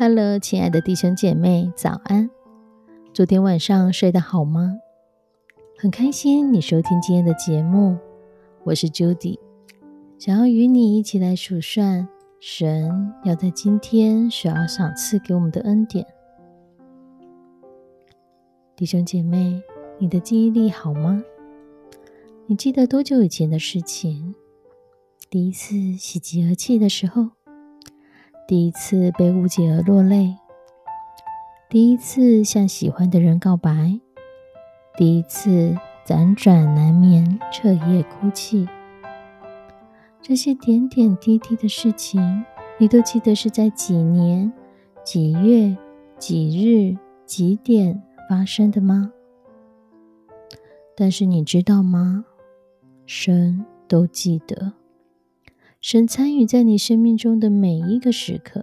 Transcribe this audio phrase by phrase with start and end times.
[0.00, 2.30] ？Hello，亲爱的弟兄姐妹，早安！
[3.12, 4.78] 昨天晚上睡得好吗？
[5.76, 7.98] 很开心你收听今天的节目，
[8.64, 9.38] 我是 Judy，
[10.18, 12.08] 想要与你一起来数算
[12.40, 16.06] 神要在今天所要赏赐给我们的恩典。
[18.74, 19.62] 弟兄姐妹，
[19.98, 21.22] 你的记忆力好吗？
[22.46, 24.34] 你记得多久以前的事情？
[25.28, 27.32] 第一次喜极而泣的时候？
[28.50, 30.36] 第一次被误解而落泪，
[31.68, 34.00] 第一次向喜欢的人告白，
[34.96, 38.68] 第一次辗转难眠彻夜哭泣，
[40.20, 42.44] 这些点点滴滴的事情，
[42.76, 44.52] 你都记得是在几年、
[45.04, 45.76] 几月、
[46.18, 49.12] 几日、几点发生的吗？
[50.96, 52.24] 但是你知道吗？
[53.06, 54.72] 神都记得。
[55.80, 58.62] 神参与在你生命中的每一个时刻。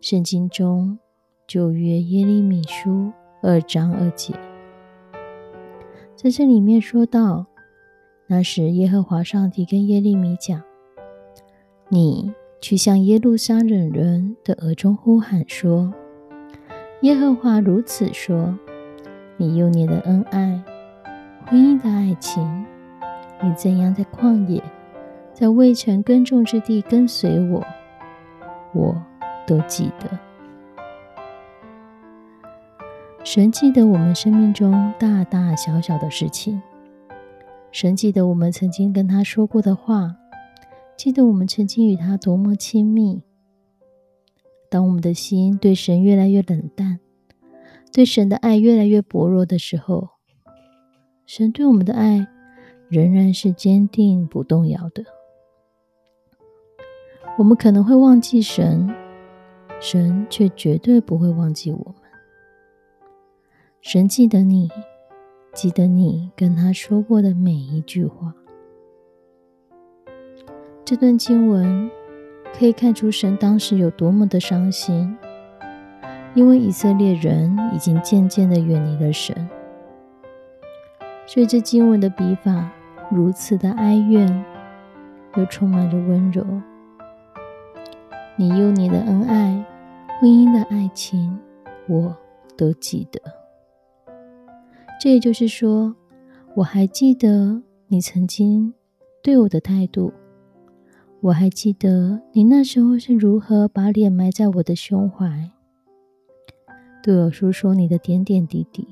[0.00, 0.98] 圣经中
[1.46, 3.12] 旧约耶利米书
[3.42, 4.32] 二章二节，
[6.16, 7.44] 在这里面说到，
[8.26, 10.62] 那时耶和华上帝跟耶利米讲
[11.90, 12.32] ：“你
[12.62, 15.92] 去向耶路撒冷人的耳中呼喊说，
[17.02, 18.58] 耶和华如此说：
[19.36, 20.64] 你幼年的恩爱，
[21.46, 22.64] 婚姻的爱情，
[23.42, 24.62] 你怎样在旷野？”
[25.32, 27.64] 在未曾耕种之地跟随我，
[28.74, 29.02] 我
[29.46, 30.18] 都记得。
[33.24, 36.60] 神记得我们生命中大大小小的事情，
[37.70, 40.16] 神记得我们曾经跟他说过的话，
[40.96, 43.22] 记得我们曾经与他多么亲密。
[44.68, 46.98] 当我们的心对神越来越冷淡，
[47.92, 50.10] 对神的爱越来越薄弱的时候，
[51.26, 52.26] 神对我们的爱
[52.88, 55.04] 仍然是坚定不动摇的。
[57.38, 58.94] 我们可能会忘记神，
[59.80, 61.94] 神却绝对不会忘记我们。
[63.80, 64.70] 神记得你，
[65.54, 68.34] 记得你跟他说过的每一句话。
[70.84, 71.90] 这段经文
[72.52, 75.16] 可以看出神当时有多么的伤心，
[76.34, 79.48] 因为以色列人已经渐渐的远离了神，
[81.26, 82.70] 所以这经文的笔法
[83.10, 84.44] 如此的哀怨，
[85.36, 86.44] 又充满着温柔。
[88.40, 89.62] 你幼年的恩爱，
[90.18, 91.38] 婚姻的爱情，
[91.86, 92.16] 我
[92.56, 93.20] 都记得。
[94.98, 95.94] 这也就是说，
[96.54, 98.72] 我还记得你曾经
[99.22, 100.10] 对我的态度，
[101.20, 105.50] 我还记得你那时候是如何把脸埋在我的胸怀，
[107.02, 108.88] 对我诉说你的点点滴滴。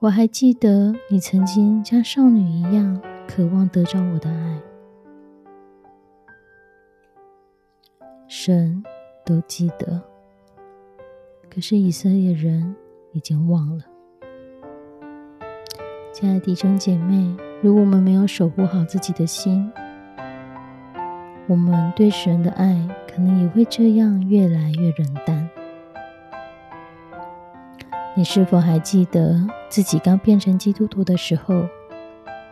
[0.00, 4.60] 我还记得你曾经像少女一样渴望得着我的爱。
[8.36, 8.82] 神
[9.24, 10.02] 都记得，
[11.48, 12.74] 可是以色列人
[13.12, 13.84] 已经忘了。
[16.12, 19.72] 亲爱的弟兄姐妹，如果我们没有守护好自己的心，
[21.46, 22.76] 我们对神的爱
[23.06, 25.48] 可能也会这样越来越冷淡。
[28.16, 31.68] 你是否还记得自己刚变成基督徒的时候，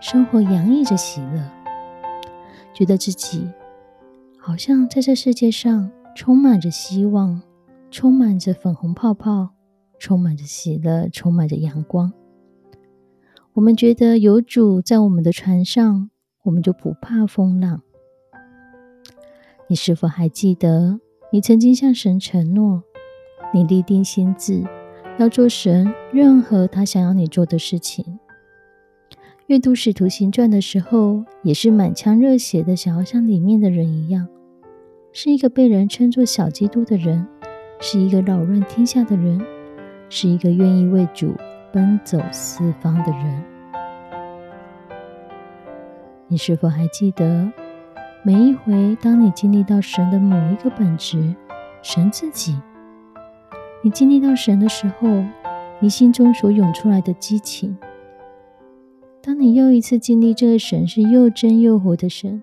[0.00, 1.42] 生活洋溢着喜乐，
[2.72, 3.46] 觉得自己？
[4.46, 7.42] 好像在这世界上充满着希望，
[7.90, 9.50] 充满着粉红泡泡，
[9.98, 12.12] 充满着喜乐，充满着阳光。
[13.54, 16.08] 我们觉得有主在我们的船上，
[16.44, 17.82] 我们就不怕风浪。
[19.66, 21.00] 你是否还记得，
[21.32, 22.84] 你曾经向神承诺，
[23.52, 24.62] 你立定心志
[25.18, 28.20] 要做神任何他想要你做的事情，
[29.48, 34.28] 阅读《使徒行传》的时候，也是满腔热血的，想要像里面的人一样，
[35.18, 37.26] 是一个被人称作小基督的人，
[37.80, 39.40] 是一个扰乱天下的人，
[40.10, 41.34] 是一个愿意为主
[41.72, 43.42] 奔走四方的人。
[46.28, 47.50] 你是否还记得，
[48.22, 51.34] 每一回当你经历到神的某一个本质，
[51.80, 52.54] 神自己，
[53.82, 55.24] 你经历到神的时候，
[55.80, 57.74] 你心中所涌出来的激情？
[59.22, 62.42] 当你又一次经历这个神是又真又活的神，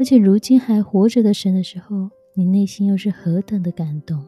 [0.00, 4.26] 而且如今还活着的神的时候，你内心又是何等的感动？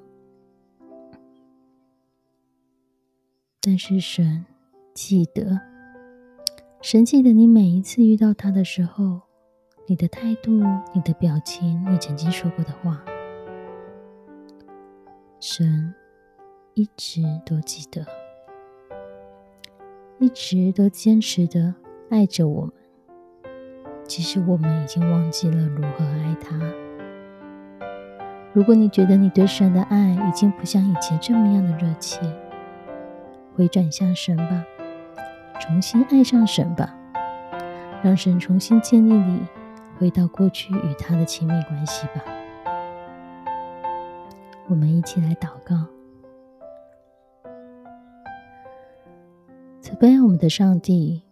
[3.58, 4.44] 但是神
[4.92, 5.58] 记得，
[6.82, 9.22] 神记得你每一次遇到他的时候，
[9.86, 10.50] 你的态度、
[10.94, 13.02] 你的表情、你曾经说过的话，
[15.40, 15.94] 神
[16.74, 18.06] 一直都记得，
[20.18, 21.74] 一直都坚持的。
[22.10, 22.74] 爱着我们，
[24.06, 26.58] 其实我们已经忘记了如何爱他。
[28.52, 32.20] 如果你觉得你对神的爱已经不像以前这么样的热切，
[33.56, 34.62] 回转向神吧，
[35.58, 36.94] 重新爱上神吧，
[38.02, 39.40] 让神重新建立你，
[39.98, 42.22] 回到过去与他的亲密关系吧。
[44.68, 45.86] 我们一起来祷告，
[49.80, 51.22] 慈悲我们的上帝。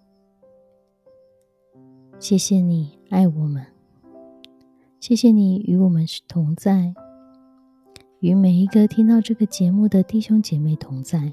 [2.21, 3.65] 谢谢你爱我们，
[5.01, 6.93] 谢谢你与我们是同在，
[8.19, 11.33] 与每一个听到这个节目的弟兄姐妹同在。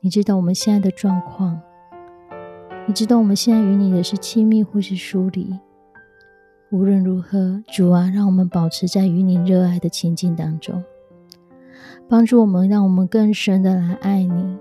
[0.00, 1.60] 你知道我们现在的状况，
[2.86, 5.54] 你知道我们现在与你的是亲密或是疏离。
[6.70, 10.82] 无论如何，主啊，让我们保持在与你热爱的情境当中，
[12.08, 14.56] 帮助我们，让我们更深的来爱你，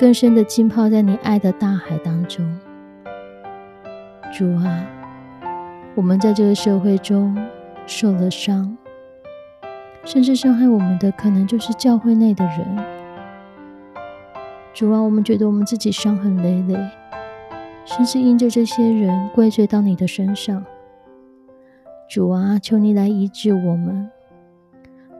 [0.00, 2.58] 更深的浸泡在你爱的大海当中。
[4.32, 4.82] 主啊，
[5.94, 7.36] 我们在这个社会中
[7.86, 8.78] 受了伤，
[10.04, 12.66] 甚至伤害我们的可能就是教会内的人。
[14.72, 16.80] 主啊，我们觉得我们自己伤痕累累，
[17.84, 20.64] 甚至因着这些人怪罪到你的身上。
[22.08, 24.08] 主啊，求你来医治我们，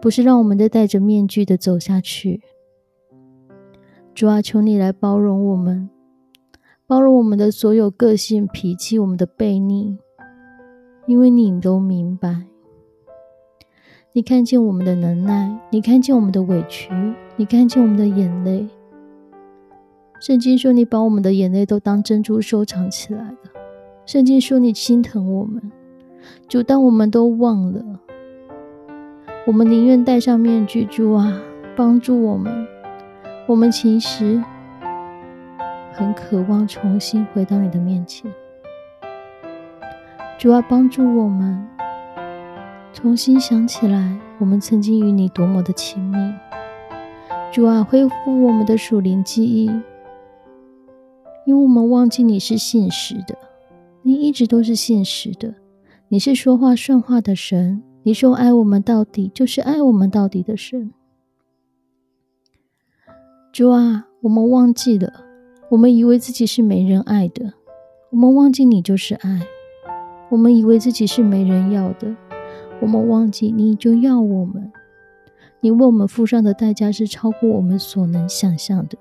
[0.00, 2.40] 不是让我们再戴着面具的走下去。
[4.14, 5.90] 主啊，求你来包容我们。
[6.92, 9.96] 包容我们的所有个性、脾气，我们的悖逆，
[11.06, 12.42] 因为你都明白。
[14.12, 16.92] 你看见我们的能耐，你看见我们的委屈，
[17.36, 18.68] 你看见我们的眼泪。
[20.20, 23.38] 圣经说，你把我们的眼泪都当珍珠收藏起来了。
[24.04, 25.72] 圣经说，你心疼我们。
[26.46, 27.82] 就当我们都忘了，
[29.46, 31.40] 我们宁愿戴上面具，主啊，
[31.74, 32.52] 帮助我们。
[33.46, 34.42] 我们其实。
[35.94, 38.30] 很渴望重新回到你的面前，
[40.38, 41.68] 主啊，帮助我们
[42.92, 46.16] 重新想起来，我们曾经与你多么的亲密。
[47.52, 49.66] 主啊，恢复我们的属灵记忆，
[51.44, 53.36] 因为我们忘记你是信实的，
[54.00, 55.54] 你一直都是信实的，
[56.08, 60.92] 你是说话算话的神，你说爱我们到底就是爱我们到底的神。
[63.52, 65.31] 主啊，我们忘记了。
[65.72, 67.54] 我们以为自己是没人爱的，
[68.10, 69.40] 我们忘记你就是爱；
[70.28, 72.14] 我们以为自己是没人要的，
[72.82, 74.70] 我们忘记你就要我们。
[75.60, 78.98] 你为我们付上的代价是超过我们所能想象的。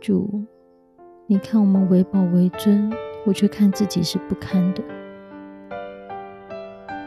[0.00, 0.44] 主，
[1.26, 2.92] 你看我们为宝为尊，
[3.26, 4.84] 我却看自己是不堪的。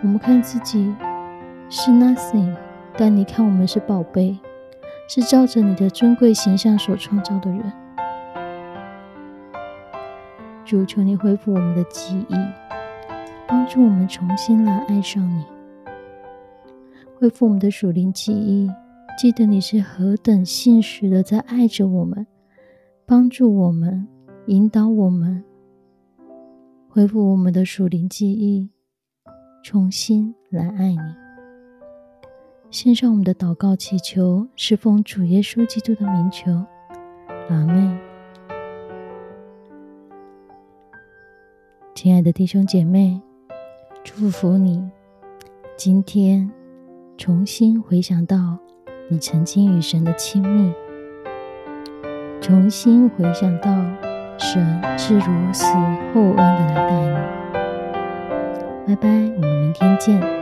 [0.04, 0.94] 我们看自己
[1.70, 2.54] 是 nothing，
[2.98, 4.38] 但你看我们是宝贝。
[5.14, 7.74] 是照着你的尊贵形象所创造的人，
[10.64, 12.36] 主求你恢复我们的记忆，
[13.46, 15.44] 帮助我们重新来爱上你，
[17.20, 18.72] 恢复我们的属灵记忆，
[19.18, 22.26] 记得你是何等信实的在爱着我们，
[23.06, 24.08] 帮助我们，
[24.46, 25.44] 引导我们，
[26.88, 28.70] 恢复我们的属灵记忆，
[29.62, 31.21] 重新来爱你。
[32.72, 36.50] 献上我们的祷告祈求，是奉主耶稣基督的名求，
[37.50, 38.00] 阿门。
[41.94, 43.22] 亲爱的弟兄姐妹，
[44.06, 44.90] 祝福你，
[45.76, 46.50] 今天
[47.18, 48.58] 重新回想到
[49.10, 50.72] 你曾经与神的亲密，
[52.40, 53.70] 重新回想到
[54.40, 55.66] 神是如此
[56.14, 57.18] 厚恩的来待你。
[58.88, 60.41] 拜拜，我们明天见。